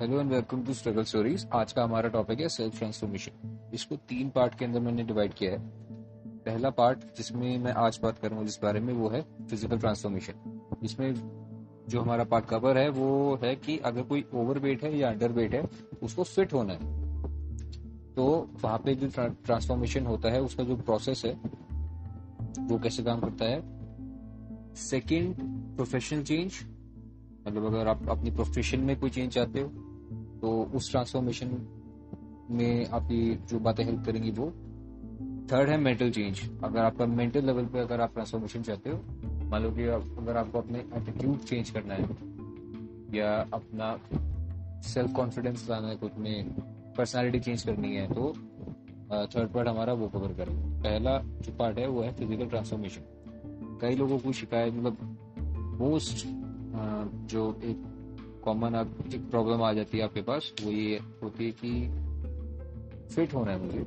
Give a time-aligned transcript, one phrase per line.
[0.00, 4.28] Hello and welcome to struggle stories आज का हमारा टॉपिक है सेल्फ ट्रांसफॉर्मेशन इसको तीन
[4.30, 5.58] पार्ट के अंदर मैंने डिवाइड किया है।
[6.44, 11.14] पहला पार्ट जिसमें मैं आज बात करूँगा जिस बारे में वो है फ़िज़िकल ट्रांसफॉर्मेशन इसमें
[11.88, 15.32] जो हमारा पार्ट कवर है, वो है कि अगर कोई ओवर वेट है या अंडर
[15.32, 15.64] वेट है,
[16.02, 16.78] उसको फिट होना है।
[18.14, 18.28] तो
[18.62, 21.32] वहाँ पे जो ट्रांसफॉर्मेशन होता है, उसका जो प्रोसेस है,
[22.60, 23.60] वो कैसे काम करता है?
[24.84, 25.34] सेकेंड
[25.76, 26.52] प्रोफेशनल चेंज
[27.46, 29.86] मतलब अगर आप अपनी प्रोफेशन में कोई चेंज चाहते हो
[30.40, 31.50] तो उस ट्रांसफॉर्मेशन
[32.50, 34.46] में आपकी जो बातें हेल्प करेंगी वो।
[35.52, 38.98] थर्ड है मेंटल चेंज अगर आपका मेंटल लेवल पे अगर आप ट्रांसफॉर्मेशन चाहते हो,
[39.44, 42.08] मान लो कि अगर आपको अपने एटीट्यूड चेंज करना है,
[43.14, 43.96] या अपना
[44.88, 46.50] सेल्फ कॉन्फिडेंस लाना है कुछ में
[46.96, 48.32] पर्सनालिटी चेंज करनी है तो
[49.26, 53.96] थर्ड पार्ट हमारा वो कवर करेंगे। पहला जो पार्ट है वो है फ़िज़िकल ट्रांसफॉर्मेशन कई
[53.96, 56.26] लोगों को शिकायत मतलब मोस्ट
[57.30, 57.84] जो एक
[58.48, 58.74] कॉमन
[59.14, 61.70] एक प्रॉब्लम आ जाती है आपके पास, वो ये होती है कि
[63.14, 63.80] फिट होना है मुझे।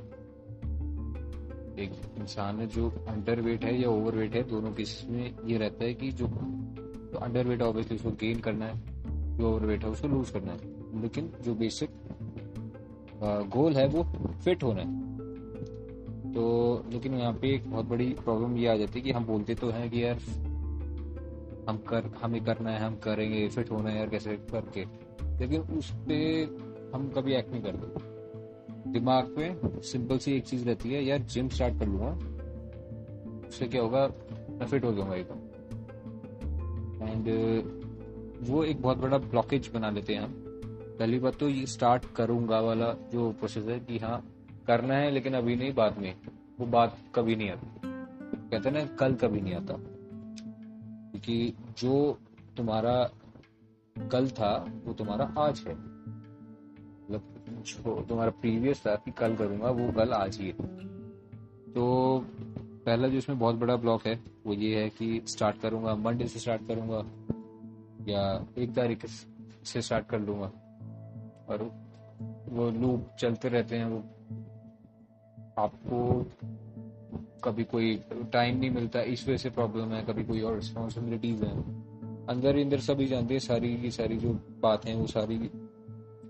[1.80, 5.58] एक इंसान है जो अंडर वेट है या ओवर वेट है, दोनों केस में ये
[5.58, 6.28] रहता है कि जो
[7.12, 8.76] तो अंडर वेट ऑब्वियसली उसको गेन करना है,
[9.38, 11.90] जो ओवर वेट है उसको लूज करना है। लेकिन जो बेसिक
[13.50, 14.04] गोल है वो
[14.44, 14.92] फिट होना है।
[16.34, 16.44] तो
[16.90, 19.70] लेकिन यहाँ पे एक बहुत बड़ी प्रॉब्लम ये आ जाती है कि हम बोलते तो
[19.70, 20.20] हैं कि यार
[21.70, 24.86] हम कर, हमें करना है, हम करेंगे फिट होना है यार कैसे करके।
[25.40, 26.58] लेकिन उस पर
[26.96, 28.12] हम कभी एक्ट नहीं करते।
[28.92, 32.18] दिमाग में सिंपल सी एक चीज़ रहती है, यार जिम स्टार्ट कर लूँगा।
[33.48, 34.08] उससे क्या होगा?
[34.32, 35.38] मैं फिट हो जाऊँगा एकदम।
[37.08, 37.28] एंड
[38.50, 40.34] वो एक बहुत बड़ा ब्लॉकेज बना लेते हैं हम।
[41.00, 44.28] पहली बात तो ये स्टार्ट करूँगा वाला जो प्रोसेस है कि हाँ
[44.68, 46.16] करना है, लेकिन अभी नहीं, बाद में।
[46.60, 47.82] वो बात कभी नहीं आती।
[48.50, 49.74] कहते ना, कल कभी नहीं आता।
[51.24, 52.20] क्योंकि जो
[52.58, 53.12] तुम्हारा
[54.12, 59.92] कल था, वो तुम्हारा आज है। मतलब जो तुम्हारा प्रीवियस था कि कल करूँगा, वो
[59.94, 60.54] कल आज ही है।
[61.74, 62.26] तो
[62.86, 66.40] पहला जो इसमें बहुत बड़ा ब्लॉक है, वो ये है कि स्टार्ट करूँगा मंडे से
[66.40, 67.06] स्टार्ट करूँगा,
[68.12, 69.06] या एक तारीख
[69.64, 70.52] से स्टार्ट कर लूँगा।
[71.50, 71.72] और
[72.50, 73.98] वो लूप चलते रहते हैं, वो
[75.58, 76.26] आपको
[77.44, 77.96] कभी कोई
[78.34, 81.52] टाइम नहीं मिलता, इस वजह से प्रॉब्लम है, कभी कोई और रिस्पॉन्सिबिलिटीज है।
[82.28, 85.36] अंदर ही अंदर सभी जानते हैं, सारी की सारी जो बात है, वो सारी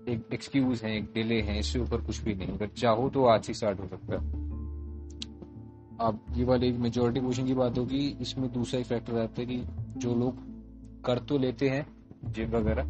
[0.08, 3.48] एक एक्सक्यूज है, एक डिले है, इससे ऊपर कुछ भी नहीं। अगर चाहो तो आज
[3.48, 4.40] ही स्टार्ट हो सकता है।
[6.00, 9.46] अब ये वाले एक मेजोरिटी क्वेश्चन की बात होगी, इसमें दूसरा ही फैक्टर रहता है
[9.46, 9.62] कि
[9.96, 10.38] जो लोग
[11.04, 11.86] कर तो लेते हैं
[12.32, 12.84] जिम वगैरह,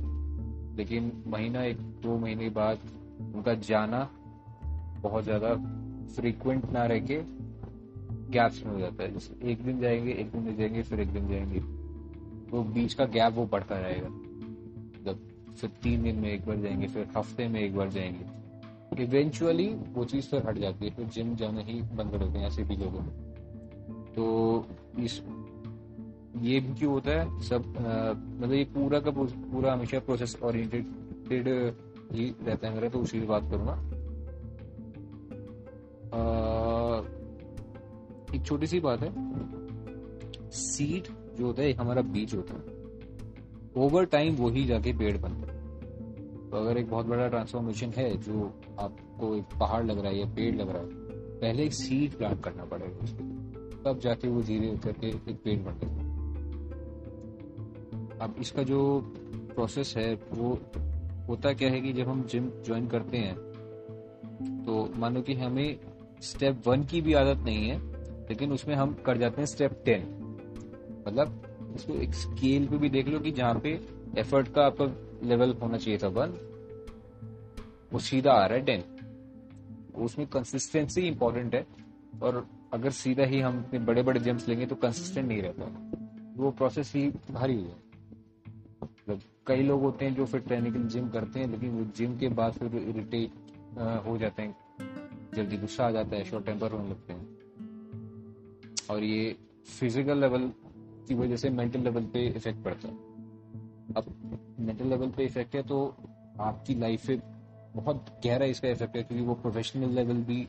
[0.77, 2.79] लेकिन महीना एक, दो महीने बाद
[3.35, 4.09] उनका जाना
[5.03, 5.55] बहुत ज़्यादा
[6.15, 7.42] फ्रीक्वेंट ना रह के
[8.33, 11.61] गैप्स में हो जाता है। एक दिन जाएँगे, एक दिन जाएँगे, फिर एक दिन जाएँगे।
[12.51, 14.09] तो बीच का गैप वो बढ़ता रहेगा।
[15.05, 15.19] जब
[15.57, 20.05] फिर तीन दिन में एक बार जाएँगे, फिर हफ़्ते में एक बार जाएँगे। इवेंचुअली वो
[20.05, 22.77] चीज़ फिर हट जाती है। फिर जिम जाना ही बंद कर देते हैं ऐसे भी
[22.77, 23.03] लोगों
[24.15, 24.25] तो
[24.99, 25.23] इस,
[26.43, 27.41] ये भी क्यों होता है?
[27.43, 27.67] सब
[28.39, 30.85] मतलब ये पूरा का पूरा हमेशा प्रोसेस ओरिएंटेड
[32.13, 33.75] ही रहता है मेरा तो उसी बात करूँगा।
[38.43, 39.11] एक छोटी सी बात है।
[40.51, 41.09] सीड
[41.39, 42.63] जो होता है हमारा बीज होता है।
[43.77, 45.61] ओवर टाइम वो ही जाके पेड़ बनता है।
[46.51, 50.27] तो अगर एक बहुत बड़ा ट्रांसफॉर्मेशन है, जो आपको एक पहाड़ लग रहा है या
[50.27, 50.89] पेड़ लग रहा है,
[51.41, 53.25] पहले एक सीड प्लांट करना पड़ेगा उसके।
[53.85, 56.11] तब जाके वो धीरे करके एक पेड़ बन जाएगा
[58.25, 59.01] अब इसका जो
[59.55, 60.59] प्रोसेस है, वो
[61.29, 63.37] होता क्या है कि जब हम जिम ज्वाइन करते हैं
[64.67, 65.79] तो मानो कि हमें
[66.23, 67.92] स्टेप वन की भी आदत नहीं है
[68.33, 70.03] लेकिन उसमें हम कर जाते हैं स्टेप टेन
[71.07, 73.71] मतलब इसको एक स्केल पे भी देख लो कि जहाँ पे
[74.19, 74.85] एफर्ट का आपका
[75.29, 76.31] लेवल होना चाहिए था वन
[77.93, 78.83] वो सीधा आ रहा है टेन
[79.99, 81.67] उसमें कंसिस्टेंसी इंपॉर्टेंट है।
[82.23, 85.65] और अगर सीधा ही हम इतने बड़े बड़े जम्प्स लेंगे तो कंसिस्टेंट नहीं रहता।
[86.37, 87.77] वो प्रोसेस ही भारी है
[88.83, 92.29] मतलब कई लोग होते हैं जो फिर ट्रेनिंग जिम करते हैं, लेकिन वो जिम के
[92.31, 93.31] बाद फिर इरिटेट
[94.07, 94.57] हो जाते हैं।
[95.35, 97.32] जल्दी गुस्सा आ जाता है शॉर्ट टेम्पर होने लगते हैं।
[98.91, 99.37] और ये
[99.69, 100.51] फ़िज़िकल लेवल
[101.09, 102.95] की वजह से मेंटल लेवल पे इफ़ेक्ट पड़ता है।
[103.97, 104.05] अब
[104.61, 105.85] मेंटल लेवल पे इफ़ेक्ट है तो
[106.41, 107.17] आपकी लाइफ पे
[107.75, 110.47] बहुत गहरा इसका इफ़ेक्ट है क्योंकि वो प्रोफेशनल लेवल भी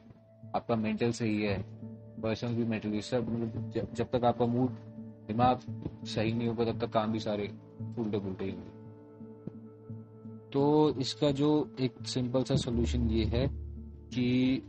[0.56, 1.58] आपका मेंटल से ही है।
[2.22, 4.70] पर्सनल भी मेंटल सब मतलब जब तक आपका मूड
[5.28, 5.60] दिमाग
[6.06, 7.48] सही नहीं होगा, तब तक काम भी सारे
[8.00, 8.72] उल्टे पुलटे ही होंगे।
[10.52, 11.50] तो इसका जो
[11.80, 13.48] एक सिंपल सा सोल्यूशन ये है
[14.14, 14.62] कि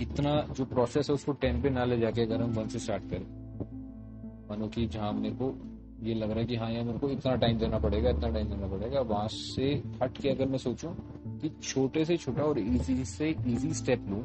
[0.00, 3.02] इतना जो प्रोसेस है, उसको टेन पे ना ले जाके अगर हम वन से स्टार्ट
[3.10, 3.44] करें।
[4.50, 5.54] मानो कि जहाँ मेरे को
[6.02, 8.48] ये लग रहा है कि हाँ यार, मेरे को इतना टाइम देना पड़ेगा, इतना टाइम
[8.48, 10.90] देना पड़ेगा। वहाँ से हट के अगर मैं सोचूं
[11.38, 14.22] कि छोटे से छोटा और इजी से इजी स्टेप लूँ,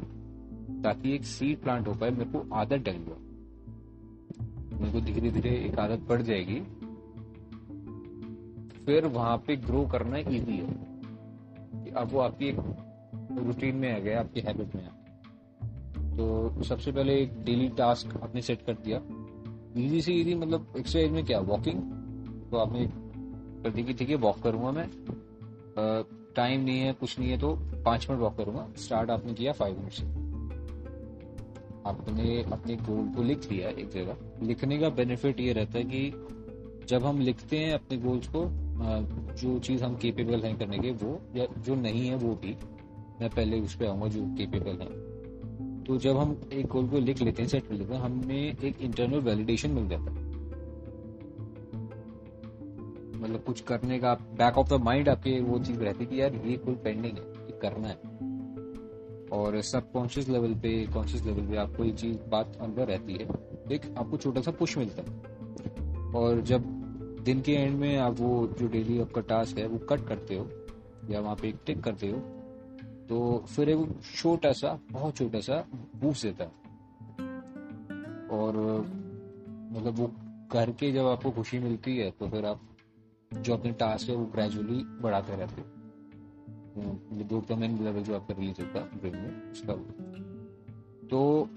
[0.82, 3.18] ताकि एक सीड प्लांट हो पाए, मेरे को आदत डल गया
[4.80, 6.60] मेरे को धीरे धीरे एक आदत पड़ जाएगी।
[8.86, 12.52] फिर वहाँ पे ग्रो करना इजी है। अब वो आपकी
[13.46, 14.90] रूटीन में आ गया, आपकी हैबिट में आ
[16.20, 19.02] तो सबसे पहले एक डेली टास्क आपने सेट कर दिया।
[19.78, 21.40] इजी से इजी मतलब एक्सरसाइज में क्या?
[21.40, 21.80] वॉकिंग
[22.52, 22.86] तो आपने
[23.64, 24.88] कर दी कि ठीक है वॉक करूँगा मैं।
[26.36, 27.54] टाइम नहीं है, कुछ नहीं है तो
[27.86, 30.04] पाँच मिनट वॉक करूँगा। स्टार्ट आपने किया फाइव मिनट से।
[31.90, 36.86] आपने अपने गोल को लिख लिया एक जगह। लिखने का बेनिफिट ये रहता है कि
[36.88, 38.44] जब हम लिखते हैं अपने गोल्स को
[39.38, 42.56] जो चीज़ हम केपेबल हैं करने के, वो या जो नहीं है, वो भी
[43.22, 45.09] मैं पहले उस पर आऊँगा जो केपेबल है।
[45.90, 48.82] तो जब हम एक गोल को लिख लेते हैं सेट कर लेते हैं हमें एक
[48.82, 50.24] इंटरनल वैलिडेशन मिल जाता है।
[53.22, 56.36] मतलब कुछ करने का बैक ऑफ़ द माइंड आपके वो चीज़ रहती है कि यार
[56.36, 57.96] ये कोई पेंडिंग है, ये करना है।
[59.30, 63.28] और सबकॉन्शियस लेवल पे कॉन्शियस लेवल पे आपको ये चीज़ बात अंदर रहती है।
[63.72, 65.18] एक आपको छोटा सा पुश मिलता है।
[66.14, 66.62] और जब
[67.24, 70.50] दिन के एंड में आप वो जो डेली आपका टास्क है, वो कट करते हो,
[71.10, 72.39] या वहाँ पे एक टिक करते हो
[73.10, 75.64] तो फिर एक छोटा सा, बहुत छोटा सा
[75.96, 76.52] बूस्ट देता है।
[78.30, 78.58] और
[79.74, 80.12] मतलब वो
[80.52, 82.62] करके जब आपको खुशी मिलती है तो फिर आप
[83.32, 85.68] जो अपने टास्क है, वो ग्रेजुअली बढ़ाते रहते हो।
[87.30, 89.74] डोपामिन लेवल जो आपका रिलीज़ होता है में, उसका
[91.10, 91.50] तो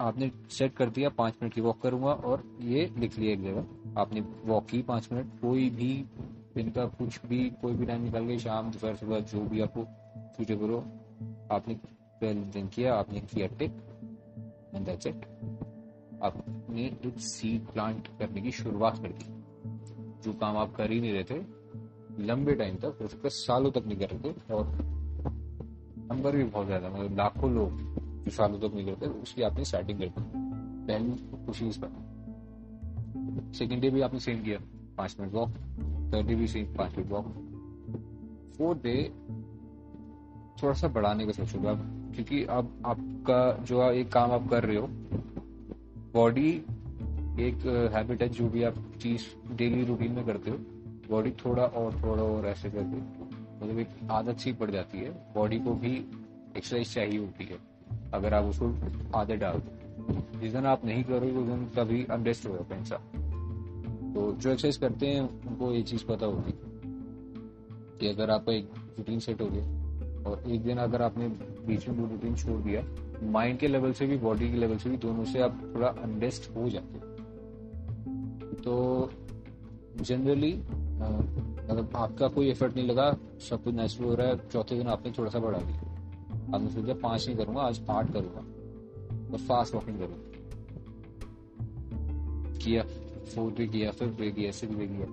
[0.00, 4.00] आपने सेट कर दिया पाँच मिनट की वॉक करूँगा, और ये लिख लिया एक जगह।
[4.00, 5.92] आपने वॉक की पाँच मिनट कोई भी
[6.54, 9.86] दिन का कुछ भी, कोई भी टाइम निकाल के शाम, दोपहर, सुबह, जो भी आपको
[10.36, 10.78] सूटेबल हो
[11.52, 13.72] आपने पहले दिन किया, आपने किया टिक
[14.74, 15.24] एंड दैट्स इट
[16.22, 19.32] आपने एक सीड प्लांट करने की शुरुआत कर दी।
[20.24, 21.38] जो काम आप कर ही नहीं रहे थे,
[22.24, 24.66] लंबे टाइम तक सकता सालों तक नहीं कर रहे थे, और
[26.10, 27.78] नंबर भी बहुत ज़्यादा मतलब लाखों लोग
[28.24, 30.22] जो सालों तक नहीं करते, उसकी आपने स्टार्टिंग कर दी।
[30.86, 34.58] पहली खुशी इस पर। सेकेंड डे भी आपने सेम किया,
[34.98, 35.50] पाँच मिनट वॉक
[36.14, 37.26] थर्ड डे भी सेम पाँच मिनट वॉक
[38.58, 38.96] फोर्थ डे
[40.62, 41.78] थोड़ा सा बढ़ाने का सोचोगे आप
[42.14, 44.86] क्योंकि अब आपका जो एक काम आप कर रहे हो
[46.14, 46.50] बॉडी
[47.40, 49.22] एक हैबिट है, जो भी आप चीज़
[49.52, 50.56] डेली रूटीन में करते हो
[51.10, 52.96] बॉडी थोड़ा और थोड़ा और ऐसे करके
[53.56, 55.96] मतलब एक आदत सी पड़ जाती है। बॉडी को भी
[56.56, 57.58] एक्सरसाइज चाहिए होती है,
[58.14, 58.66] अगर आप उसको
[59.18, 64.32] आदत डाल दो। जिस दिन आप नहीं करोगे, उस दिन कभी अनरेस्ट जाता इंसान। तो
[64.32, 66.54] जो एक्सरसाइज करते हैं, उनको ये चीज़ पता होगी
[68.00, 69.83] कि अगर आपका एक रूटीन सेट हो गया
[70.26, 71.28] और एक दिन अगर आपने
[71.66, 72.82] बीच में रूटीन छोड़ दिया
[73.22, 76.50] माइंड के लेवल से भी बॉडी के लेवल से भी दोनों से आप थोड़ा अनरेस्ट
[76.56, 76.98] हो जाते
[78.62, 79.10] तो
[80.00, 83.16] जनरली मतलब आपका कोई एफर्ट नहीं लगा,
[83.50, 85.78] सब कुछ नेचुरल हो रहा है, चौथे दिन आपने थोड़ा सा बढ़ा दिया।
[86.54, 88.40] आपने सोचा, पाँच नहीं करूँगा, आज आठ करूँगा।
[89.32, 90.30] और फास्ट वॉकिंग करूँगा।
[92.58, 92.82] किया
[93.34, 95.06] फोर्थ भी किया फिर भी किया सिक्स भी किया।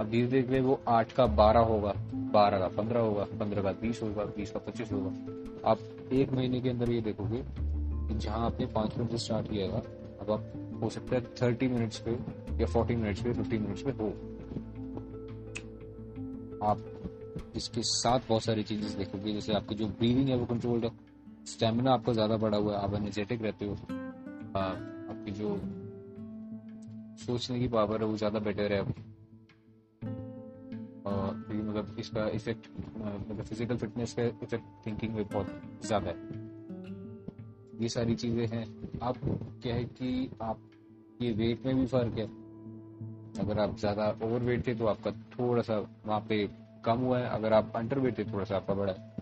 [0.00, 1.92] अब धीरे धीरे वो आठ का बारह होगा,
[2.32, 5.78] बारह का पंद्रह होगा, पंद्रह का बीस होगा, बीस का पच्चीस होगा। आप
[6.12, 9.82] एक महीने के अंदर ये देखोगे कि जहाँ आपने पाँच मिनट से स्टार्ट किया था,
[10.20, 12.12] अब आप हो सकता है थर्टी मिनट्स पे
[12.60, 14.08] या फोर्टी मिनट्स पे फिफ्टी मिनट्स पे हो।
[16.62, 16.78] आप
[17.56, 20.90] इसके साथ बहुत सारी चीज़ें देखोगे, जैसे आपकी जो ब्रीदिंग है वो कंट्रोल्ड है।
[21.46, 23.72] स्टेमिना आपका ज़्यादा बढ़ा हुआ है, आप एनर्जेटिक रहते हो।
[24.56, 25.58] आपकी जो
[27.26, 28.80] सोचने की पावर है वो ज़्यादा बेटर है।
[31.76, 32.66] मतलब इसका इफ़ेक्ट
[32.98, 35.46] मतलब फ़िज़िकल फिटनेस का इफ़ेक्ट थिंकिंग में बहुत
[35.86, 36.34] ज़्यादा है।
[37.80, 38.64] ये सारी चीज़ें हैं।
[39.02, 39.16] आप,
[39.62, 40.60] क्या है कि आप,
[41.22, 42.26] ये वेट में भी फ़र्क है।
[43.40, 46.48] अगर आप ज़्यादा ओवर वेट थे तो आपका थोड़ा सा वहाँ पे
[46.84, 49.14] कम हुआ है। अगर आप अंडर वेट थे थोड़ा सा आपका बढ़ा है।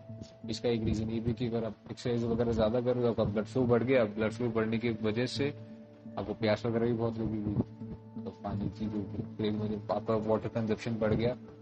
[0.50, 3.25] इसका एक रीजन ये भी कि अगर आप एक्सरसाइज वगैरह ज़्यादा कर रहे हो आपका
[3.25, 5.49] ब्लड फ्लो बढ़ गया। ब्लड फ्लो बढ़ने की वजह से
[6.18, 7.54] आपको प्यास वगैरह भी बहुत लगेगी
[8.25, 11.53] तो पानी की जो आपका वाटर कंजप्शन बढ़ गया। तो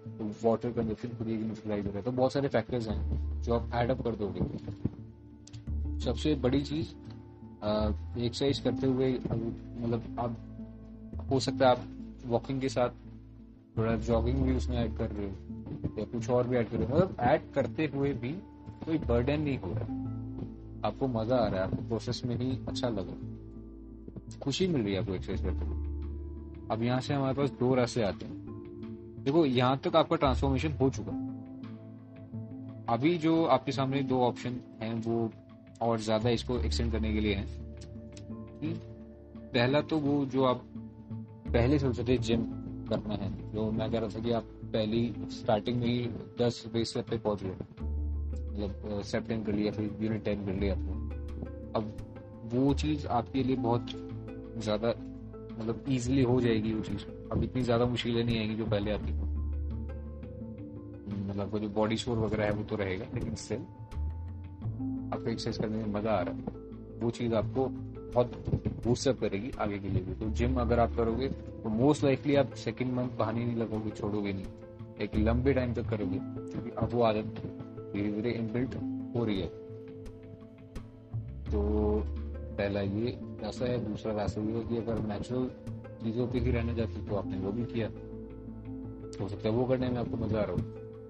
[0.44, 3.70] वाटर कंजप्शन खुद ही न्यूट्रलाइज हो रहा है। तो बहुत सारे फैक्टर्स हैं जो आप
[3.74, 4.40] एडअप कर दोगे।
[6.00, 6.88] सबसे बड़ी चीज़
[8.18, 10.36] एक्सरसाइज करते हुए मतलब आप,
[11.30, 11.84] हो सकता है आप
[12.26, 12.90] वॉकिंग के साथ
[13.76, 15.32] थोड़ा जॉगिंग भी उसमें ऐड कर रहे हो,
[15.98, 18.32] या कुछ और भी ऐड कर रहे हो। मतलब ऐड करते हुए भी
[18.84, 20.00] कोई बर्डन नहीं हो रहा।
[20.88, 23.08] आपको मज़ा आ रहा है, आपको प्रोसेस में ही अच्छा लग।
[24.18, 25.76] रहा खुशी मिल रही है आपको एक्सरसाइज करते हुए।
[26.70, 28.31] अब यहाँ से हमारे पास दो रास्ते आते हैं।
[29.22, 31.12] देखो, यहाँ तक आपका ट्रांसफॉर्मेशन हो चुका।
[32.88, 35.30] अभी जो आपके सामने दो ऑप्शन हैं, वो
[35.80, 37.46] और ज़्यादा इसको एक्सटेंड करने के लिए हैं।
[39.54, 40.64] पहला तो वो जो आप
[41.48, 42.42] पहले सोचते थे जिम
[42.88, 46.08] करना है, जो मैं कह रहा था कि आप पहली स्टार्टिंग में ही
[46.40, 50.74] दस बेस पे पहुँच गए। मतलब सेट टेन कर लिया, फिर यूनिट टेन कर लिया
[50.74, 50.92] आपने।
[51.76, 51.96] अब
[52.54, 53.86] वो चीज़ आपके लिए बहुत
[54.58, 58.90] ज़्यादा मतलब इजीली हो जाएगी वो चीज़। अब इतनी ज़्यादा मुश्किलें नहीं आएँगी जो पहले
[58.90, 59.12] आती
[61.22, 63.60] मतलब जो बॉडी शोर वगैरह है, वो तो रहेगा, लेकिन स्टिल
[65.12, 67.66] आपको एक्सरसाइज करने में मज़ा आ रहा है। वो चीज़ आपको
[68.14, 68.32] बहुत
[68.84, 72.54] बूस्टअप करेगी आगे के लिए भी। तो जिम अगर आप करोगे तो मोस्ट लाइकली आप
[72.54, 74.46] सेकेंड मंथ बहाने नहीं लगोगे, छोड़ोगे नहीं।
[75.00, 77.42] एक लंबे टाइम तक करोगे, क्योंकि अब वो आदत
[77.92, 78.74] धीरे धीरे इनबिल्ट
[79.16, 79.46] हो रही है।
[81.46, 81.60] तो
[82.62, 85.50] पहला ये ऐसा है, दूसरा रास्ता ये है कि अगर नेचुरल
[86.02, 87.88] चीज़ों पे ही रहना चाहते तो आपने वो भी किया।
[89.20, 90.58] हो सकता है वो करने में आपको मज़ा आ रहा हो।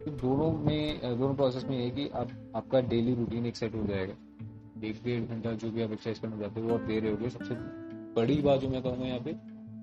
[0.04, 3.86] तो दोनों में, दोनों प्रोसेस में ये कि आप, आपका डेली रूटीन एक सेट हो
[3.86, 4.14] जाएगा।
[4.82, 7.30] एक डेढ़ घंटा जो भी आप एक्सरसाइज करना चाहते हो, वो आप दे रहे होगे।
[7.30, 7.54] सबसे
[8.16, 9.32] बड़ी बात जो मैं कहूँगा यहाँ पे,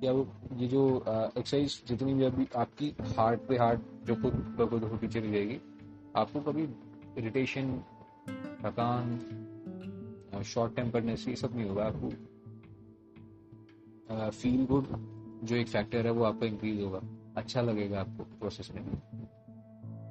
[0.02, 4.84] कि अब ये जो एक्सरसाइज जितनी भी अभी आपकी हार्ट पे हार्ट जो खुद खुद
[4.84, 5.60] होती चली जाएगी,
[6.16, 6.68] आपको कभी
[7.18, 7.72] इरिटेशन
[8.64, 9.20] थकान
[10.44, 12.10] शॉर्ट टेम्परनेस ये सब नहीं होगा आपको।
[14.30, 14.86] फील गुड
[15.46, 17.02] जो एक फैक्टर है, वो आपका इंक्रीज होगा।
[17.38, 18.84] अच्छा लगेगा आपको प्रोसेस में।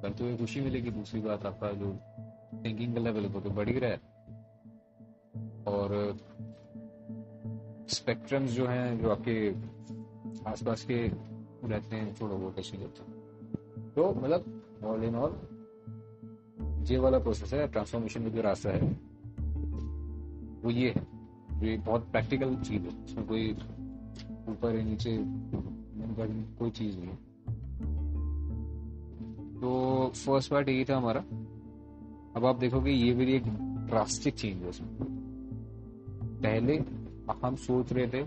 [0.01, 1.91] करते हुए खुशी मिलेगी, दूसरी बात आपका जो
[2.65, 3.97] थिंकिंग का लेवल है तो बढ़ ही रहा है।
[5.67, 6.17] और
[7.89, 9.51] स्पेक्ट्रम्स जो हैं, जो आपके
[10.49, 11.07] आसपास के
[11.67, 15.31] रहते हैं छोड़ो वो कैसे लेते हैं। तो मतलब ऑल इन ऑल
[16.85, 19.08] ये वाला प्रोसेस है ट्रांसफॉर्मेशन का जो रास्ता है
[20.63, 21.07] वो ये है।
[21.69, 23.51] ये बहुत प्रैक्टिकल चीज़ है। इसमें कोई
[24.49, 25.17] ऊपर या नीचे
[26.59, 27.29] कोई चीज़ नहीं है।
[29.61, 31.19] तो फ़र्स्ट पार्ट यही था हमारा।
[32.35, 33.43] अब आप देखोगे ये भी एक
[33.89, 34.89] ड्रास्टिक चेंज है उसमें।
[36.43, 36.83] पहले
[37.43, 38.23] हम सोच रहे थे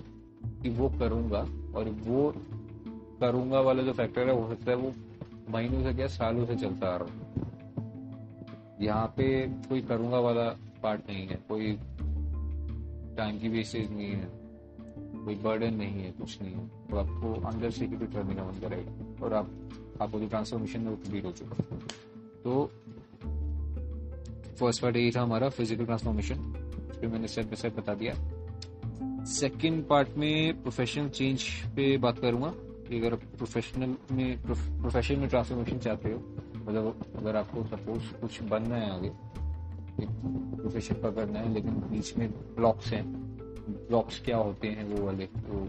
[0.62, 1.38] कि वो करूँगा
[1.78, 2.34] और वो
[3.20, 4.92] करूँगा वाला जो फैक्टर है, हो सकता है वो
[5.50, 7.42] महीनों से क्या सालों से चलता आ रहा हो।
[8.80, 11.78] यहाँ पे कोई करूँगा वाला पार्ट नहीं है। कोई
[13.16, 14.28] टाइम की वेस्टेज नहीं है,
[15.24, 18.58] कोई बर्डन नहीं है, कुछ नहीं है। तो आपको अंदर से ही करने का मन
[18.60, 19.50] करेगा और आप,
[20.02, 21.76] आपको जो ट्रांसफॉर्मेशन में वो कंप्लीट हो चुका
[22.44, 22.64] तो
[24.58, 26.52] फ़र्स्ट पार्ट यही था हमारा फ़िज़िकल ट्रांसफॉर्मेशन
[27.00, 28.14] फिर मैंने स्टेप बाय स्टेप बता दिया।
[29.24, 31.42] सेकंड पार्ट में प्रोफेशनल चेंज
[31.76, 32.52] पे बात करूँगा।
[32.82, 36.18] कि अगर प्रोफेशनल में प्रोफेशन में ट्रांसफॉर्मेशन चाहते हो
[36.56, 39.10] मतलब अगर आपको सपोज़ कुछ बनना है आगे
[40.00, 43.12] प्रोफेशन पकड़ना है, लेकिन बीच में ब्लॉक्स हैं।
[43.68, 45.26] ब्लॉक्स क्या होते हैं वो वाले?
[45.26, 45.68] तो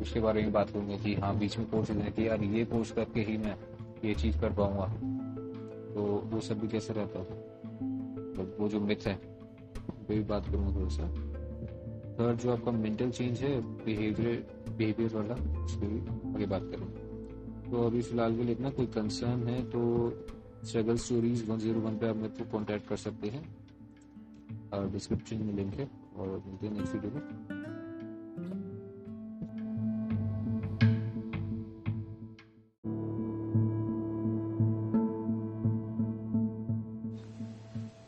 [0.00, 2.92] उसके बारे में बात करूँगा कि हाँ बीच में कोर्स है कि यार ये कोर्स
[2.92, 3.56] करके ही मैं
[4.04, 4.86] ये चीज़ कर पाऊँगा।
[5.94, 7.24] तो वो सब भी कैसे रहता है?
[8.34, 9.14] तो वो जो मिथ है,
[9.88, 11.08] वो भी बात करूँगा थोड़ा सा।
[12.20, 14.46] थर्ड जो आपका मेंटल चेंज है बिहेवियर
[14.78, 17.08] बिहेवियर वाला उस पर भी आगे बात करेंगे।
[17.70, 20.08] तो अभी फ़िलहाल के लिए इतना, कोई कंसर्न है तो
[20.64, 23.42] struggle stories one zero one पे आप मेरे को कॉन्टैक्ट कर सकते हैं।
[24.92, 27.20] डिस्क्रिप्शन में लिंक है, और मिलते हैं नेक्स्ट वीडियो में।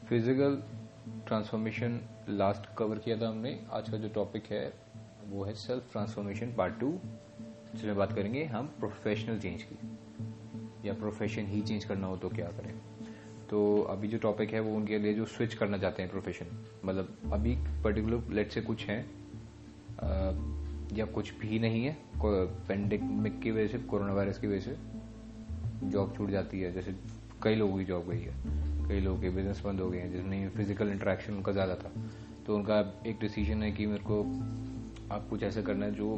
[0.09, 0.63] फ़िज़िकल
[1.27, 4.73] ट्रांसफॉर्मेशन लास्ट कवर किया था हमने। आज का जो टॉपिक है,
[5.27, 6.93] वो है सेल्फ ट्रांसफॉर्मेशन पार्ट टू
[7.75, 9.77] जिसमें बात करेंगे हम प्रोफेशनल चेंज की।
[10.85, 12.75] या प्रोफेशन ही चेंज करना हो तो क्या करें?
[13.51, 16.47] तो अभी जो टॉपिक है वो उनके लिए जो स्विच करना चाहते हैं प्रोफेशन
[16.85, 18.99] मतलब अभी पर्टिकुलर लेट से कुछ है
[20.93, 24.77] या कुछ भी नहीं है पेंडेमिक की वजह से कोरोना वायरस की वजह से
[25.83, 26.95] जॉब छूट जाती है, जैसे
[27.43, 28.35] कई लोगों की जॉब गई है,
[28.89, 31.93] कई लोगों के बिज़नेस बंद हो गए हैं, जिसमें फ़िज़िकल इंटरेक्शन उनका ज़्यादा था।
[32.47, 34.21] तो उनका एक डिसीज़न है कि मेरे को
[35.15, 36.13] आप कुछ ऐसा करना है जो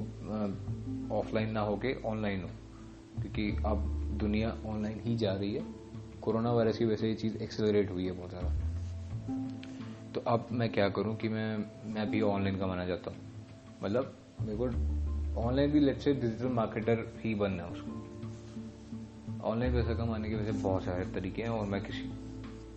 [1.19, 2.51] ऑफलाइन ना हो के ऑनलाइन हो।
[3.21, 5.65] क्योंकि अब दुनिया ऑनलाइन ही जा रही है।
[6.23, 8.49] कोरोना वायरस की वजह से ये चीज़ एक्सेलरेट हुई है बहुत ज़्यादा।
[10.13, 11.57] तो अब मैं क्या करूँ कि मैं
[11.95, 13.19] मैं भी ऑनलाइन कमाना चाहता हूँ।
[13.83, 14.67] मतलब मेरे को
[15.41, 17.91] ऑनलाइन भी लेट से डिजिटल मार्केटर ही बनना है उसको।
[19.45, 22.03] ऑनलाइन पैसा कमाने के वैसे बहुत सारे तरीके हैं और मैं किसी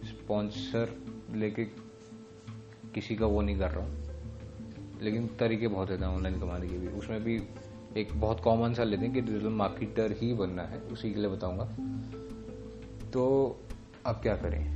[0.07, 0.95] स्पॉन्सर
[1.35, 1.65] लेके
[2.93, 4.03] किसी का वो नहीं कर रहा हूँ।
[5.01, 7.39] लेकिन तरीके बहुत हैं ऑनलाइन कमाने के भी। उसमें भी
[7.97, 11.29] एक बहुत कॉमन सा लेते हैं कि डिजिटल मार्केटर ही बनना है, उसी के लिए
[11.29, 11.63] बताऊँगा।
[13.13, 13.55] तो
[14.05, 14.75] अब क्या करें?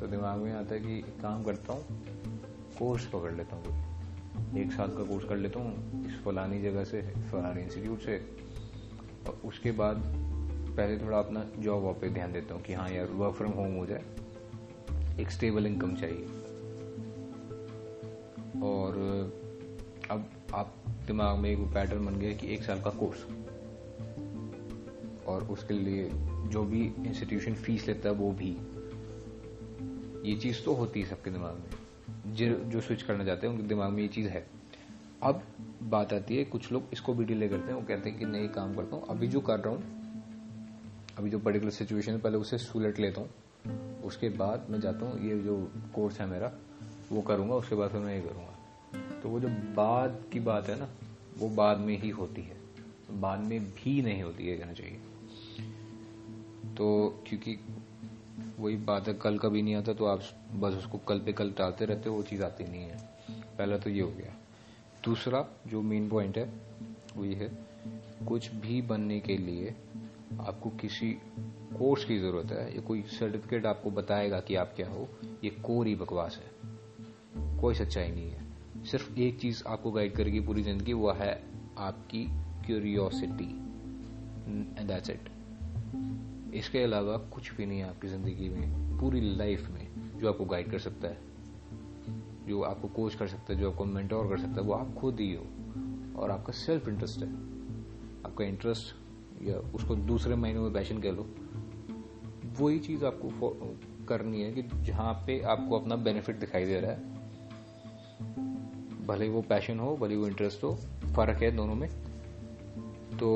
[0.00, 1.84] तो दिमाग में आता है कि काम करता हूँ
[2.78, 3.88] कोर्स पकड़ लेता हूँ।
[4.58, 8.36] एक साल का कोर्स कर लेता हूँ, इस फलानी जगह से, फलानी इंस्टीट्यूट से।
[9.26, 9.96] और उसके बाद
[10.76, 13.74] पहले थोड़ा अपना जॉब वॉब पे ध्यान देता हूँ कि हाँ यार वर्क फ्रॉम होम
[13.74, 14.04] हो जाए।
[15.20, 16.24] एक स्टेबल इनकम चाहिए।
[18.62, 18.92] और
[20.10, 20.74] अब आप
[21.08, 23.26] दिमाग में एक पैटर्न बन गया कि एक साल का कोर्स
[25.26, 26.10] और उसके लिए
[26.46, 28.58] जो भी इंस्टीट्यूशन फ़ीस लेता है, वो भी।
[30.30, 33.68] ये चीज़ तो होती है सबके दिमाग में। जो जो स्विच करना चाहते हैं, उनके
[33.68, 34.46] दिमाग में ये चीज़ है।
[35.22, 35.42] अब
[35.82, 38.48] बात आती है, कुछ लोग इसको भी डिले करते हैं। वो कहते हैं कि नहीं
[38.48, 39.82] काम करता हूँ। अभी जो कर रहा हूँ,
[41.18, 43.30] अभी जो पर्टिकुलर सिचुएशन है, पहले उसे सुलट लेता हूँ।
[44.00, 46.52] उसके बाद मैं जाता हूँ, ये जो कोर्स है मेरा,
[47.12, 48.57] वो करूँगा। उसके बाद फिर मैं ये करूँगा।
[48.94, 50.88] तो वो जो बाद की बात है ना,
[51.38, 52.56] वो बाद में ही होती है।
[53.12, 55.00] बाद में भी नहीं होती है कहना चाहिए।
[56.76, 57.60] तो क्योंकि
[58.58, 60.18] वही बात है, कल कभी नहीं आता तो आप
[60.54, 63.90] बस उसको कल पे कल टालते रहते हो, वो चीज़ आती नहीं है। पहला तो
[63.90, 64.34] ये हो गया।
[65.04, 66.52] दूसरा, जो मेन पॉइंट है,
[67.16, 67.68] वो ये है,
[68.26, 69.74] कुछ भी बनने के लिए
[70.40, 71.12] आपको किसी
[71.78, 75.08] कोर्स की ज़रूरत है, या कोई सर्टिफिकेट आपको बताएगा कि आप क्या हो,
[75.44, 76.50] ये कोरी बकवास है।
[77.60, 78.47] कोई सच्चाई नहीं है।
[78.90, 81.32] सिर्फ़ एक चीज़ आपको गाइड करेगी पूरी ज़िंदगी, वो है
[81.78, 82.24] आपकी
[82.66, 83.48] क्यूरियोसिटी
[84.78, 85.28] एंड दैट्स इट
[86.54, 90.70] इसके अलावा कुछ भी नहीं है आपकी ज़िंदगी में, पूरी लाइफ में जो आपको गाइड
[90.70, 91.18] कर सकता है,
[92.48, 95.20] जो आपको कोच कर सकता है, जो आपको मेंटोर कर सकता है, वो आप खुद
[95.20, 95.44] ही हो
[96.20, 97.28] और आपका सेल्फ इंटरेस्ट है.
[98.26, 101.28] आपका इंटरेस्ट या उसको दूसरे महीनों में पैशन कह लो,
[102.60, 103.50] वही चीज़ आपको
[104.08, 107.17] करनी है कि जहाँ पे आपको अपना बेनिफिट दिखाई दे रहा है.
[109.08, 110.74] भले वो पैशन हो भले वो इंटरेस्ट हो
[111.16, 111.88] फ़र्क है दोनों में।
[113.18, 113.28] तो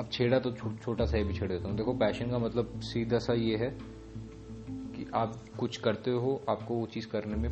[0.00, 2.80] अब छेड़ा तो छो, छोटा सा ही भी छेड़ देता हूँ। देखो पैशन का मतलब
[2.80, 3.70] सीधा सा ये है
[4.68, 7.48] कि आप कुछ करते हो आपको वो चीज़ करने में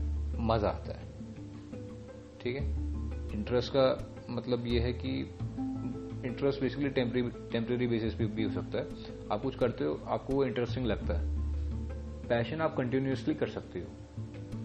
[0.47, 1.07] मज़ा आता है।
[2.41, 2.65] ठीक है?
[3.33, 3.85] इंटरेस्ट का
[4.31, 5.19] मतलब ये है कि
[6.27, 8.89] इंटरेस्ट बेसिकली टेम्प्रेरी बेसिस पे भी हो सकता है।
[9.33, 11.25] आप कुछ करते हो आपको वो इंटरेस्टिंग लगता है।
[12.29, 13.87] पैशन आप कंटिन्यूसली कर सकते हो।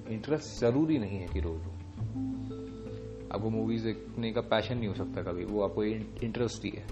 [0.10, 1.77] इंटरेस्ट ज़रूरी नहीं है कि रोज हो
[3.32, 6.84] आपको मूवीज़ देखने का पैशन नहीं हो सकता कभी। वो आपको इंटरेस्ट ही है।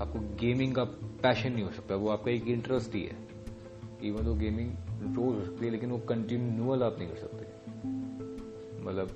[0.00, 0.84] आपको गेमिंग का
[1.22, 3.16] पैशन नहीं हो सकता। वो आपका एक इंटरेस्ट ही है।
[4.02, 4.72] इवन तो गेमिंग
[5.16, 7.70] रोज हो सकती है, लेकिन वो कंटिन्यूअल आप नहीं कर सकते।
[8.84, 9.08] मतलब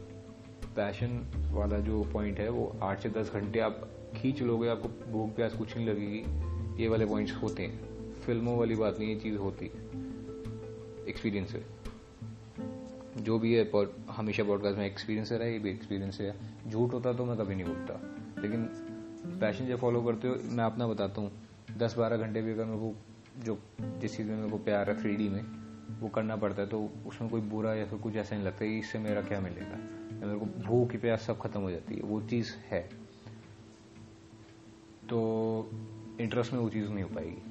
[0.77, 5.37] पैशन वाला जो पॉइंट है, वो आठ से दस घंटे आप खींच लोगे, आपको भूख
[5.37, 6.25] प्यास कुछ नहीं लगेगी।
[6.83, 9.67] ये वाले पॉइंट्स होते हैं। फ़िल्मों वाली बात नहीं ये चीज़ होती
[11.09, 11.78] एक्सपीरियंस है।
[13.19, 13.73] जो भी है
[14.11, 16.37] हमेशा पॉडकास्ट में एक्सपीरियंस है ये भी एक्सपीरियंस है।
[16.69, 18.01] झूठ होता तो मैं कभी नहीं बोलता।
[18.43, 18.65] लेकिन
[19.41, 21.33] पैशन जब फॉलो करते हो, मैं अपना बताता हूँ।
[21.77, 22.95] दस बारह घंटे भी अगर मेरे को
[23.45, 25.43] जो, जिस चीज़ में मेरे को प्यार है थ्री में,
[26.01, 28.99] वो करना पड़ता है तो उसमें कोई बुरा या फिर कुछ ऐसा नहीं लगता इससे
[28.99, 29.77] मेरा क्या मिलेगा।
[30.27, 32.91] मेरे को भूख की प्यास सब खत्म हो जाती है, वो चीज़ है।
[35.09, 35.71] तो
[36.21, 37.43] इंटरेस्ट में वो चीज़ नहीं हो पाएगी।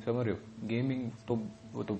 [0.00, 0.66] समझ रहे हो?
[0.66, 1.98] गेमिंग तो वो तो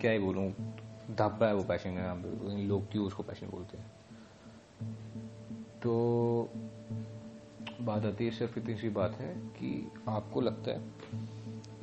[0.00, 0.74] क्या ही बोलूँ
[1.10, 2.22] धब्बा है वो पैशन का नाम
[2.68, 3.86] लोग क्यों उसको पैशन बोलते हैं?
[5.82, 6.48] तो
[7.80, 10.88] बात आती है, सिर्फ़ इतनी सी बात है कि आपको लगता है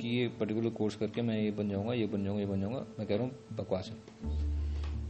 [0.00, 2.86] कि ये पर्टिकुलर कोर्स करके मैं ये बन जाऊँगा, ये बन जाऊँगा, ये बन जाऊँगा।
[2.98, 3.96] मैं कह रहा हूँ, बकवास है।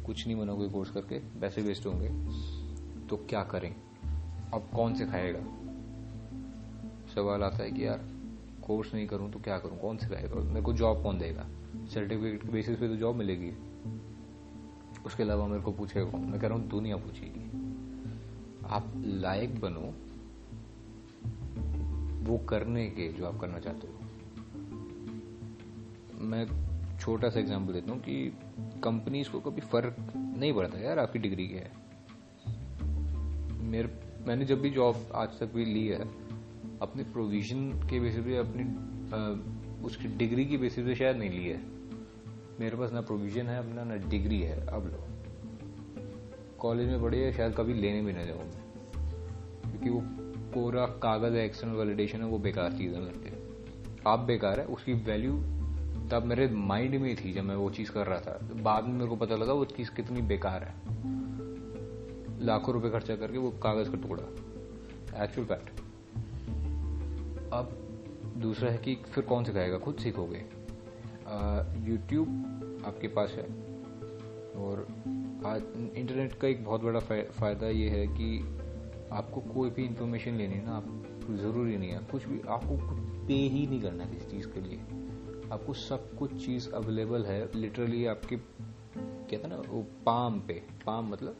[0.04, 2.08] कुछ नहीं बना कोई कोर्स करके, पैसे वेस्ट होंगे।
[3.06, 3.76] तो क्या करें?
[4.54, 5.40] अब कौन से खाएगा?
[7.14, 8.00] सवाल आता है कि यार
[8.66, 9.80] कोर्स नहीं करूँ तो क्या करूँ?
[9.80, 10.34] कौन से खाएगा?
[10.34, 11.46] मेरे को जॉब कौन देगा?
[11.94, 13.52] सर्टिफिकेट के बेसिस पे तो जॉब मिलेगी।
[15.06, 17.72] उसके अलावा मेरे को कौन मैं कह रहा हूँ दुनिया पूछेगी
[18.66, 19.94] आप लायक बनो
[22.30, 23.94] वो करने के जो आप करना चाहते हो।
[26.20, 28.38] मैं छोटा सा एग्जांपल देता हूँ कि
[28.84, 31.72] कंपनीज़ को कभी फ़र्क नहीं पड़ता यार आपकी डिग्री क्या है
[33.62, 36.00] मेरे मैंने जब भी जॉब आज तक भी ली है
[36.80, 38.62] अपनी प्रोविज़न के बेसिस पे अपनी
[39.14, 41.71] आ, उसकी डिग्री की बेसिस पे शायद नहीं ली है।
[42.60, 45.04] मेरे पास ना प्रोविज़न है, अपना ना डिग्री है, अब लो।
[46.58, 48.62] कॉलेज में पढ़ी, शायद कभी लेने भी ना जाऊँ मैं।
[49.70, 50.02] क्योंकि वो
[50.54, 53.56] कोरा कागज़ है एक्सटर्नल वैलिडेशन है, वो बेकार चीज़ है मेरे लिए।
[54.06, 55.32] आप बेकार है, उसकी वैल्यू
[56.10, 59.06] तब मेरे माइंड में थी जब मैं वो चीज़ कर रहा था। बाद में मेरे
[59.06, 60.74] को पता लगा वो चीज़ कितनी बेकार है।
[62.44, 65.70] लाखों रुपए खर्चा करके वो कागज़ का टुकड़ा। एक्चुअल फैक्ट
[67.52, 67.78] अब
[68.36, 69.78] दूसरा है कि फिर कौन सिखाएगा?
[69.78, 70.61] खुद सीखोगे।
[71.88, 72.28] यूट्यूब
[72.86, 73.44] आपके पास है।
[74.52, 74.88] और
[75.46, 75.62] आज
[75.96, 78.58] इंटरनेट का एक बहुत बड़ा फ़ायदा ये है कि
[79.12, 83.26] आपको कोई भी इंफॉर्मेशन लेनी है ना, आप, ज़रूरी नहीं है। कुछ भी, आपको कुछ
[83.28, 84.78] पे ही नहीं करना किसी चीज़ के लिए।
[85.52, 88.36] आपको सब कुछ चीज़ अवेलेबल है लिटरली आपके,
[88.96, 91.36] कहते ना, वो पाम पे पाम मतलब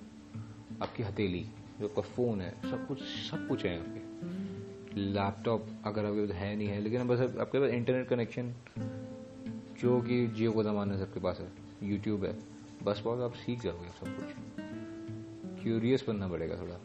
[0.83, 1.47] आपकी हथेली,
[1.81, 4.03] जो आपका फ़ोन है, सब कुछ सब कुछ है पे।
[5.01, 8.55] लैपटॉप अगर आपके पास है नहीं है, लेकिन बस आपके पास इंटरनेट कनेक्शन
[9.83, 11.53] जो कि जियो का ज़माना सबके पास है
[11.91, 12.39] यूट्यूब है।
[12.83, 14.27] बस बहुत आप सीख जाओगे सब कुछ।
[15.63, 16.81] क्यूरियस बनना पड़ेगा थोड़ा।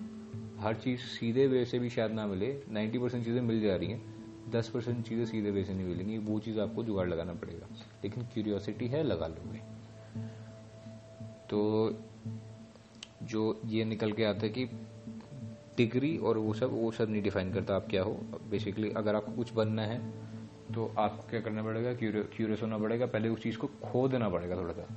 [0.59, 3.87] हर चीज़ सीधे वे से भी शायद ना मिले। 90 परसेंट चीज़ें मिल जा रही
[3.87, 4.15] हैं।
[4.51, 7.67] 10 परसेंट चीज़ें सीधे वे से नहीं मिलेंगी। वो चीज़ आपको जुगाड़ लगाना पड़ेगा।
[8.03, 9.59] लेकिन क्यूरियोसिटी है, लगा लोगे।
[11.49, 11.93] तो
[13.23, 14.65] जो ये निकल के आता है कि
[15.77, 18.13] डिग्री और वो सब वो सब नहीं डिफाइन करता आप क्या हो।
[18.49, 20.26] बेसिकली अगर आपको कुछ बनना है
[20.75, 21.93] तो आपको क्या करना पड़ेगा?
[21.95, 24.87] क्यूरियस होना पड़ेगा। पहले उस चीज़ को खो देना पड़ेगा थोड़ा सा।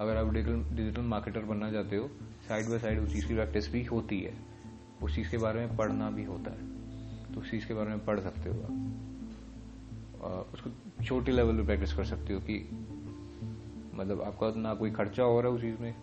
[0.00, 2.08] अगर आप डिजिटल डिजिटल मार्केटर बनना चाहते हो
[2.48, 4.34] साइड बाय साइड उस चीज़ की प्रैक्टिस भी होती है।
[5.02, 8.04] उस चीज़ के बारे में पढ़ना भी होता है। तो उस चीज़ के बारे में
[8.04, 10.70] पढ़ सकते हो आप। उसको
[11.04, 12.58] छोटे लेवल पे प्रैक्टिस कर सकते हो कि
[13.94, 15.94] मतलब आपका ना कोई खर्चा हो रहा है उस चीज़ में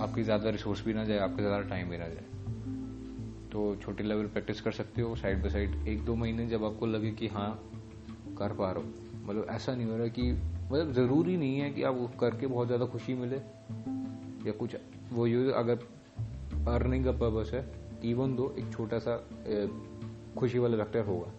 [0.00, 2.24] आपकी ज़्यादा रिसोर्स भी ना जाए, आपका ज़्यादा टाइम भी ना जाए।
[3.52, 6.86] तो छोटे लेवल प्रैक्टिस कर सकते हो। साइड बाय साइड एक दो महीने जब आपको
[6.86, 7.50] लगे कि हाँ
[8.40, 8.88] कर पा रहे हो।
[9.22, 12.86] मतलब ऐसा नहीं हो रहा कि मतलब ज़रूरी नहीं है कि आप करके बहुत ज़्यादा
[12.86, 13.36] खुशी मिले
[14.46, 14.76] या कुछ,
[15.12, 15.78] वो यूज़ अगर
[16.68, 17.64] अर्निंग का पर्पस है
[18.04, 19.16] इवन दो एक छोटा सा
[20.38, 21.32] खुशी वाला फैक्टर होगा।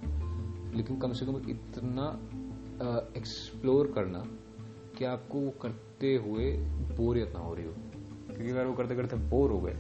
[0.76, 2.08] लेकिन कम से कम इतना
[3.18, 4.24] एक्सप्लोर करना
[4.98, 6.52] कि आपको वो करते हुए
[6.98, 7.74] बोरियत ना हो रही हो।
[8.28, 9.78] क्योंकि अगर वो करते करते बोर हो गए,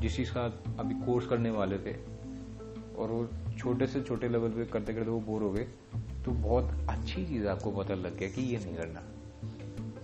[0.00, 0.44] जिस चीज़ का
[0.78, 1.92] अभी कोर्स करने वाले थे,
[2.94, 3.22] और वो
[3.58, 5.64] छोटे से छोटे लेवल पे करते करते वो बोर हो गए
[6.24, 9.02] तो बहुत अच्छी चीज़ आपको पता लग गया कि ये नहीं करना।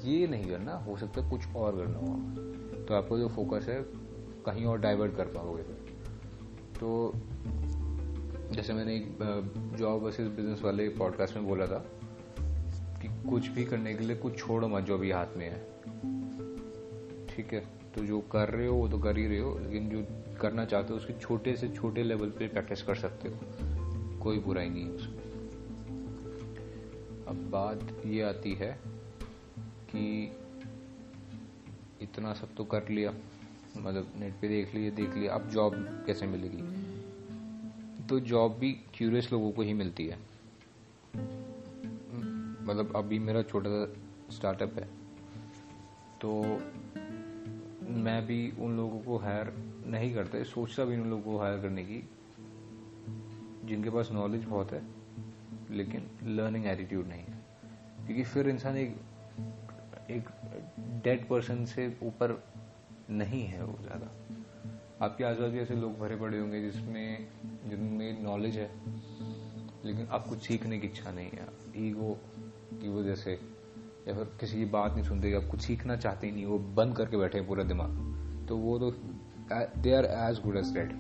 [0.05, 3.83] ये नहीं करना, हो सकता कुछ और करना हो। तो आपको जो फोकस है,
[4.47, 5.63] कहीं और डाइवर्ट कर पाओगे
[6.75, 7.13] तो
[8.53, 9.19] जैसे मैंने एक
[9.79, 11.85] जॉब वर्सेस बिज़नेस वाले पॉडकास्ट में बोला था
[13.03, 15.59] कि कुछ भी करने के लिए कुछ छोड़ो मत, जो भी हाथ में है।
[17.29, 17.61] ठीक है?
[17.95, 20.03] तो जो कर रहे हो, वो तो कर ही रहे हो, लेकिन जो
[20.39, 24.69] करना चाहते हो, उसके छोटे से छोटे लेवल पे प्रैक्टिस कर सकते हो। कोई बुराई
[24.69, 25.15] नहीं है
[27.27, 28.79] अब बात ये आती है
[29.91, 30.03] कि
[32.03, 33.13] इतना सब तो कर लिया
[33.77, 35.75] मतलब नेट पे देख लिया देख लिया, अब जॉब
[36.07, 36.63] कैसे मिलेगी?
[38.07, 40.19] तो जॉब भी क्यूरियस लोगों को ही मिलती है।
[42.63, 44.89] मतलब अभी मेरा छोटा सा स्टार्टअप है
[46.21, 46.43] तो
[48.01, 49.53] मैं भी उन लोगों को हायर
[49.87, 52.09] नहीं करते, सोचता भी उन लोगों को हायर करने की।
[53.65, 54.83] जिनके पास नॉलेज बहुत है,
[55.71, 57.45] लेकिन लर्निंग एटीट्यूड नहीं है।
[58.07, 58.97] क्योंकि फिर इंसान एक
[60.11, 60.29] एक
[61.05, 62.43] डेड पर्सन से ऊपर
[63.11, 64.11] नहीं है वो ज़्यादा।
[65.05, 67.29] आपके आसपास ऐसे लोग भरे पड़े होंगे जिसमें,
[67.69, 68.71] जिनमें नॉलेज है,
[69.85, 71.49] लेकिन आप कुछ सीखने की इच्छा नहीं है।
[71.87, 72.19] ईगो
[72.73, 73.33] की वजह से,
[74.09, 76.97] या फिर किसी की बात नहीं सुनते, आप कुछ सीखना चाहते ही नहीं, वो बंद
[76.97, 78.91] करके बैठे पूरा दिमाग। तो वो तो
[79.53, 80.93] they are as good as dead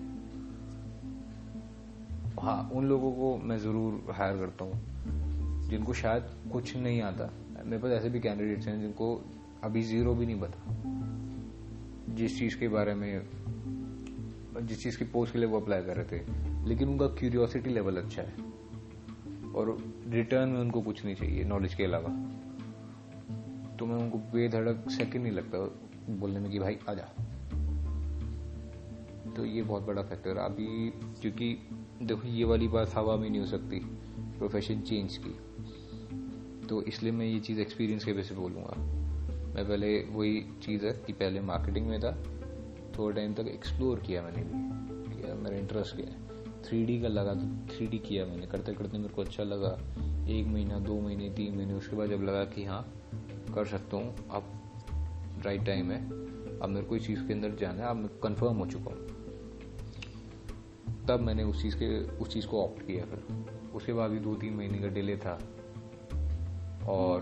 [2.41, 4.75] हाँ उन लोगों को मैं ज़रूर हायर करता हूँ,
[5.69, 7.31] जिनको शायद कुछ नहीं आता।
[7.65, 9.25] मेरे पास ऐसे भी कैंडिडेट्स हैं जिनको
[9.65, 10.61] अभी ज़ीरो भी नहीं पता।
[12.15, 13.27] जिस चीज़ के बारे में,
[14.63, 16.25] जिस चीज़ की पोस्ट के लिए वो अप्लाई कर रहे थे।
[16.69, 18.35] लेकिन उनका क्यूरियोसिटी लेवल अच्छा है।
[19.53, 22.09] और रिटर्न में उनको कुछ नहीं चाहिए नॉलेज के अलावा।
[23.77, 25.59] तो मैं उनको बेधड़क सेकंड नहीं लगता
[26.15, 27.36] बोलने में कि भाई, आ जा।
[29.35, 31.69] तो ये बहुत बड़ा फैक्टर है। अभी क्योंकि
[32.03, 33.81] देखो, ये वाली बात हवा में नहीं हो सकती
[34.39, 35.37] प्रोफेशन चेंज की।
[36.67, 38.75] तो इसलिए मैं ये चीज़ एक्सपीरियंस के पे बोलूँगा।
[39.55, 42.23] मैं पहले वही चीज़ है कि पहले मार्केटिंग में था,
[42.99, 44.53] थोड़ा टाइम तक एक्सप्लोर किया मैंने भी,
[45.17, 46.27] किया, मेरा इंटरेस्ट गया
[46.65, 49.79] थ्री का लगा तो थ्री किया मैंने करते करते मेरे को अच्छा लगा।
[50.29, 52.95] एक महीना, दो महीने, तीन महीने, उसके बाद जब लगा कि हाँ
[53.55, 54.45] कर सकता हूँ, अब
[55.45, 56.05] राइट टाइम है।
[56.61, 59.16] अब मेरे को इस चीज़ के अंदर जाना है, अब मैं कन्फर्म हो चुका हूँ।
[61.09, 64.35] तब मैंने उस चीज़ के, उस चीज़ को ऑप्ट किया फिर उसके बाद भी दो
[64.35, 65.38] तीन महीने का डिले था।
[66.88, 67.21] और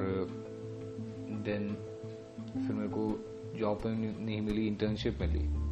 [1.31, 1.75] देन
[2.53, 5.65] फिर मेरे को जॉब तो नहीं मिली इंटर्नशिप मिली।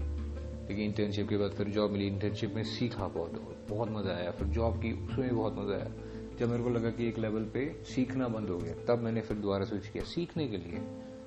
[0.68, 4.48] लेकिन इंटर्नशिप के बाद फिर जॉब मिली। इंटर्नशिप में सीखा बहुत बहुत मज़ा आया। फिर
[4.48, 5.90] जॉब की, उसमें भी बहुत मज़ा आया।
[6.38, 9.36] जब मेरे को लगा कि एक लेवल पे सीखना बंद हो गया, तब मैंने फिर
[9.36, 10.80] दोबारा स्विच किया। सीखने के लिए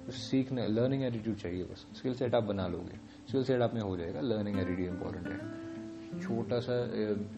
[0.10, 2.96] सीखने लर्निंग एटीट्यूड चाहिए बस। स्किल सेट आप बना लोगे।
[3.28, 5.75] स्किल सेट आप में हो जाएगा। लर्निंग एटीट्यूड इंपॉर्टेंट है।
[6.22, 6.76] छोटा सा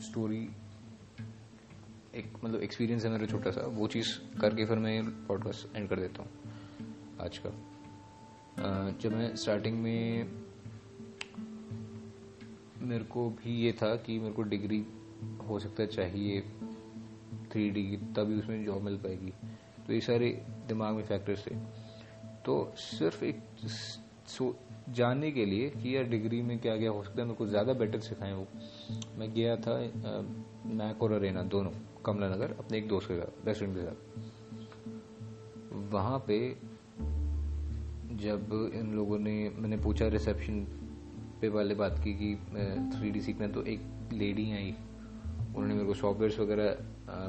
[0.01, 0.49] स्टोरी
[2.15, 5.99] एक मतलब एक्सपीरियंस है मेरा छोटा सा, वो चीज़ करके फिर मैं पॉडकास्ट एंड कर
[5.99, 6.29] देता हूँ,
[7.21, 7.49] आज का।
[9.01, 10.31] जब मैं स्टार्टिंग में,
[12.81, 14.85] मेरे को भी ये था कि मेरे को डिग्री
[15.47, 16.41] हो सकता है चाहिए
[17.51, 19.33] थ्री डी की तभी उसमें जॉब मिल पाएगी।
[19.87, 20.29] तो ये सारे
[20.67, 21.55] दिमाग में फैक्टर्स थे।
[22.45, 23.39] तो सिर्फ़ एक
[24.87, 27.73] जानने के लिए कि यार डिग्री में क्या क्या हो सकता है मेरे को ज़्यादा
[27.75, 28.47] बेटर सिखाएँ वो।
[29.19, 29.73] मैं गया था
[30.73, 31.71] मैक और अरेना दोनों
[32.05, 33.97] कमला नगर अपने एक दोस्त के साथ बेस्ट फ्रेंड के साथ।
[35.93, 36.37] वहाँ पे
[38.17, 40.65] जब इन लोगों ने, मैंने पूछा रिसेप्शन
[41.41, 42.35] पे वाले बात की कि
[42.93, 43.81] थ्री डी सीखना तो एक
[44.13, 44.73] लेडी आई।
[45.47, 46.69] उन्होंने मेरे को सॉफ्टवेयर वगैरह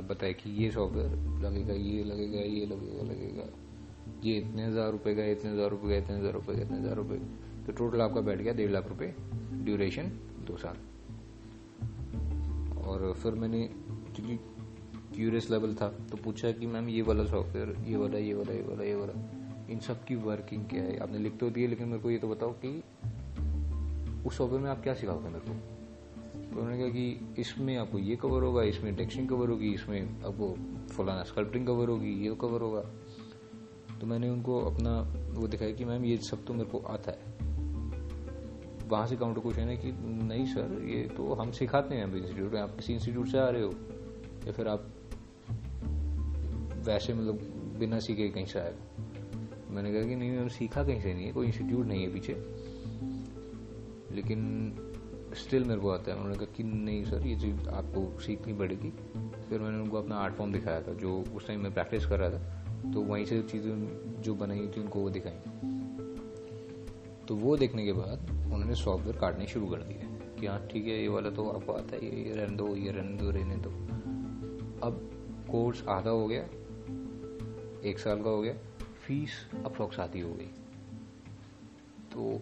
[0.09, 1.11] बताया कि ये सॉफ्टवेयर
[1.43, 3.47] लगेगा, ये लगेगा ये लगेगा लगेगा।
[4.25, 6.97] ये इतने हज़ार रुपए का, इतने हज़ार रुपए का, इतने हज़ार रुपए का, इतने हज़ार
[6.97, 7.19] रुपए
[7.69, 9.15] तो टोटल आपका बैठ गया डेढ़ लाख रुपए
[9.55, 10.03] ड्यूरेशन
[10.47, 10.77] दो साल।
[12.79, 13.63] और फिर मैंने
[14.15, 14.37] क्योंकि
[15.15, 18.63] क्यूरियस लेवल था तो पूछा कि मैम ये वाला सॉफ्टवेयर ये वाला ये वाला ये
[18.63, 19.13] वाला ये वाला,
[19.71, 20.97] इन सब की वर्किंग क्या है?
[20.99, 22.69] आपने लिख तो दिए, लेकिन मेरे को ये तो बताओ कि
[24.27, 25.55] उस सॉफ्टवेयर में आप क्या सिखाओगे मेरे को?
[26.51, 30.55] तो उन्होंने कहा कि इसमें आपको ये कवर होगा, इसमें टेक्सटिंग कवर होगी, इसमें आपको
[30.95, 32.81] फलाना स्कल्पटिंग कवर होगी, ये कवर होगा।
[34.01, 35.01] तो मैंने उनको अपना
[35.31, 37.37] वो दिखाया कि मैम ये सब तो मेरे को आता है।
[38.89, 42.61] वहाँ से काउंटर क्वेश्चन है कि, नहीं सर, ये तो हम सिखाते हैं इंस्टीट्यूट में,
[42.61, 43.73] आप किसी इंस्टीट्यूट से आ रहे हो,
[44.47, 44.89] या फिर आप
[46.77, 47.35] वैसे मतलब
[47.79, 48.75] बिना सीखे कहीं से आए
[49.71, 52.35] मैंने कहा कि, नहीं मैंने सीखा कहीं से नहीं है, कोई इंस्टीट्यूट नहीं है पीछे।
[54.15, 54.73] लेकिन
[55.35, 58.91] स्टिल मेरे को आता है, उन्होंने कहा कि, नहीं सर, ये चीज़ आपको सीखनी पड़ेगी।
[59.49, 62.31] फिर मैंने उनको अपना आर्ट फॉर्म दिखाया था, जो उस टाइम मैं प्रैक्टिस कर रहा
[62.31, 62.59] था
[62.93, 63.89] तो वहीं से चीज़ें,
[64.23, 65.39] जो बनाई थी, उनको वो दिखाई।
[67.29, 70.01] तो वो देखने के बाद उन्होंने सॉफ्टवेयर काटने शुरू कर दिए
[70.41, 73.17] कि हाँ ठीक है, ये वाला तो आपको आता है, ये रहने दो, ये रहने
[73.17, 73.71] दो रहने दो।
[74.87, 75.11] अब
[75.51, 76.43] कोर्स आधा हो गया,
[77.89, 78.55] एक साल का हो गया
[79.07, 79.31] फ़ीस
[79.65, 80.51] अप्रोक्स आधी हो गई।
[82.13, 82.41] तो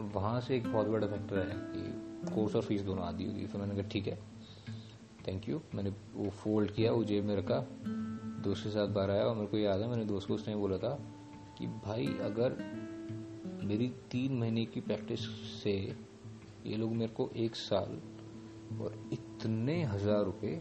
[0.00, 3.60] वहाँ से एक बहुत बड़ा फैक्टर है कि कोर्स और फ़ीस दोनों आधी होगी फिर
[3.60, 4.18] मैंने कहा, ठीक है
[5.28, 7.66] थैंक यू मैंने वो फोल्ड किया, वो जेब में रखा,
[8.42, 10.78] दोस्त के साथ बाहर आया और मेरे को याद है, मैंने दोस्त को उसने बोला
[10.78, 10.98] था
[11.58, 12.81] कि, भाई, अगर
[13.64, 15.20] मेरी तीन महीने की प्रैक्टिस
[15.62, 15.72] से
[16.66, 17.98] ये लोग मेरे को एक साल
[18.80, 20.60] और इतने हज़ार रुपए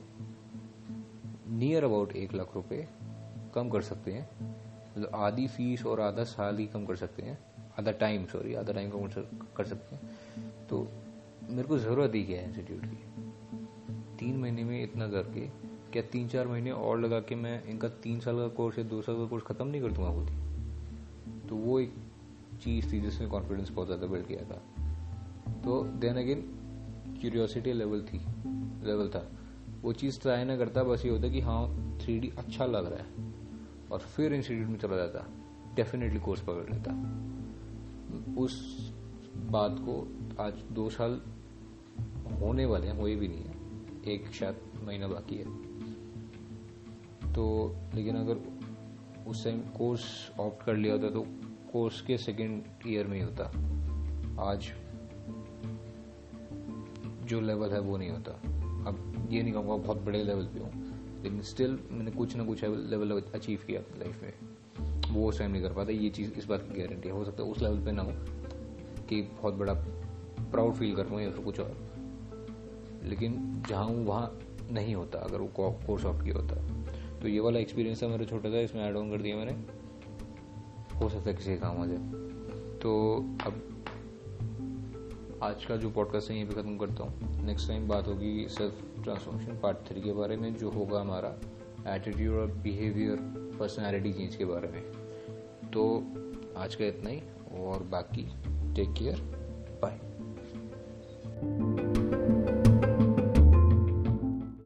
[1.49, 2.87] नियर अबाउट एक लाख रुपए
[3.55, 4.29] कम कर सकते हैं।
[4.91, 7.37] मतलब आधी फ़ीस और आधा साल ही कम कर सकते हैं।
[7.79, 9.07] आधा टाइम सॉरी आधा टाइम कम
[9.57, 10.87] कर सकते हैं। तो
[11.49, 12.97] मेरे को ज़रूरत ही क्या है इंस्टीट्यूट की?
[14.19, 15.47] तीन महीने में इतना करके
[15.91, 19.01] क्या तीन चार महीने और लगा के मैं इनका तीन साल का कोर्स या दो
[19.01, 21.47] साल का कोर्स ख़त्म नहीं कर दूँगा खुद ही?
[21.49, 21.93] तो वो एक
[22.63, 24.63] चीज़ थी जिसने कॉन्फिडेंस बहुत ज़्यादा बिल्ड किया था।
[25.61, 26.41] तो देन अगेन
[27.21, 28.17] क्यूरियोसिटी लेवल थी
[28.87, 29.31] लेवल था।
[29.81, 33.33] वो चीज़ ट्राई ना करता, बस ये होता कि हाँ थ्री अच्छा लग रहा है।
[33.91, 35.27] और फिर इंस्टीट्यूट में चला जाता।
[35.75, 36.91] डेफिनेटली कोर्स पकड़ लेता।
[38.41, 38.77] उस
[39.37, 41.21] बात को आज दो साल
[42.41, 43.55] होने वाले हैं, हुए भी नहीं है।
[44.07, 45.71] एक शायद महीना बाकी है।
[47.33, 48.37] तो लेकिन अगर
[49.27, 51.25] उस टाइम कोर्स ऑप्ट कर लिया होता तो
[51.73, 53.43] कोर्स के सेकेंड ईयर में ही होता।
[54.43, 54.71] आज
[57.25, 58.31] जो लेवल है वो नहीं होता।
[58.87, 60.71] अब ये नहीं कहूँगा बहुत बड़े लेवल पे हूँ,
[61.23, 64.33] लेकिन स्टिल मैंने कुछ ना कुछ लेवल अचीव किया लाइफ में।
[65.13, 67.43] वो उस टाइम नहीं कर पाता, ये चीज़ इस बात की गारंटी है। हो सकता
[67.43, 68.11] है उस लेवल पे ना हो
[69.09, 69.73] कि बहुत बड़ा
[70.51, 71.77] प्राउड फील कर पाऊँ या फिर कुछ और।
[73.03, 74.39] लेकिन जहाँ हूँ, वहाँ
[74.71, 75.47] नहीं होता, अगर वो
[75.87, 76.55] कोर्स ऑफ़ किया होता।
[77.19, 79.80] तो ये वाला एक्सपीरियंस था मेरा छोटा था इसमें एड ऑन कर दिया मैंने।
[81.03, 81.97] हो सकता है किसी काम आ जाए।
[82.79, 83.61] तो अब
[85.43, 88.81] आज का जो पॉडकास्ट है यहीं पे ख़त्म करता हूँ। नेक्स्ट टाइम बात होगी सेल्फ
[89.03, 91.35] ट्रांसफॉर्मेशन पार्ट थ्री के बारे में, जो होगा हमारा
[91.95, 93.17] एटीट्यूड और बिहेवियर
[93.59, 94.81] पर्सनैलिटी चेंज के बारे में।
[95.71, 95.83] तो
[96.57, 97.21] आज का इतना ही,
[97.59, 98.23] और बाकी
[98.75, 99.40] टेक केयर